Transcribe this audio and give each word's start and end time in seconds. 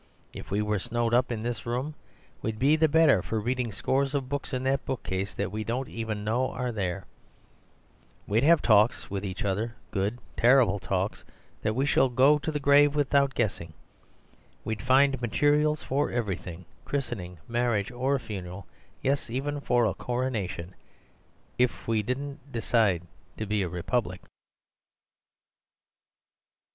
If 0.33 0.49
we 0.49 0.63
were 0.63 0.79
snowed 0.79 1.13
up 1.13 1.31
in 1.31 1.43
this 1.43 1.63
room, 1.63 1.93
we'd 2.41 2.57
be 2.57 2.75
the 2.75 2.87
better 2.87 3.21
for 3.21 3.39
reading 3.39 3.71
scores 3.71 4.15
of 4.15 4.29
books 4.29 4.51
in 4.51 4.63
that 4.63 4.83
bookcase 4.83 5.35
that 5.35 5.51
we 5.51 5.63
don't 5.63 5.87
even 5.89 6.23
know 6.23 6.49
are 6.49 6.71
there; 6.71 7.05
we'd 8.25 8.41
have 8.43 8.63
talks 8.63 9.11
with 9.11 9.23
each 9.23 9.45
other, 9.45 9.75
good, 9.91 10.17
terrible 10.35 10.79
talks, 10.79 11.23
that 11.61 11.75
we 11.75 11.85
shall 11.85 12.09
go 12.09 12.39
to 12.39 12.51
the 12.51 12.59
grave 12.59 12.95
without 12.95 13.35
guessing; 13.35 13.73
we'd 14.65 14.81
find 14.81 15.21
materials 15.21 15.83
for 15.83 16.09
everything— 16.09 16.65
christening, 16.83 17.37
marriage, 17.47 17.91
or 17.91 18.17
funeral; 18.17 18.65
yes, 19.03 19.29
even 19.29 19.59
for 19.61 19.85
a 19.85 19.93
coronation— 19.93 20.73
if 21.59 21.87
we 21.87 22.01
didn't 22.01 22.39
decide 22.51 23.03
to 23.37 23.45
be 23.45 23.61
a 23.61 23.69
republic." 23.69 24.21